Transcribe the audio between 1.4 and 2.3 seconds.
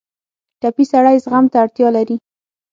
ته اړتیا لري.